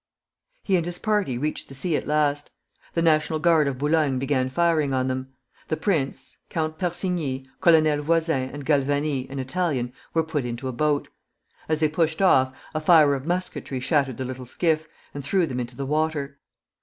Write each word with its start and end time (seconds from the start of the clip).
He 0.63 0.75
and 0.77 0.83
his 0.87 0.97
party 0.97 1.37
reached 1.37 1.67
the 1.69 1.75
sea 1.75 1.95
at 1.95 2.07
last. 2.07 2.49
The 2.95 3.03
National 3.03 3.37
Guard 3.37 3.67
of 3.67 3.77
Boulogne 3.77 4.17
began 4.17 4.49
firing 4.49 4.95
on 4.95 5.07
them. 5.07 5.33
The 5.67 5.77
prince, 5.77 6.37
Count 6.49 6.79
Persigny, 6.79 7.45
Colonel 7.59 8.01
Voisin, 8.01 8.49
and 8.49 8.65
Galvani, 8.65 9.29
an 9.29 9.37
Italian, 9.37 9.93
were 10.15 10.23
put 10.23 10.43
into 10.43 10.67
a 10.67 10.71
boat. 10.73 11.07
As 11.69 11.81
they 11.81 11.87
pushed 11.87 12.19
off, 12.19 12.51
a 12.73 12.79
fire 12.79 13.13
of 13.13 13.27
musketry 13.27 13.79
shattered 13.79 14.17
the 14.17 14.25
little 14.25 14.45
skiff, 14.45 14.87
and 15.13 15.23
threw 15.23 15.45
them 15.45 15.59
into 15.59 15.75
the 15.75 15.85
water. 15.85 16.39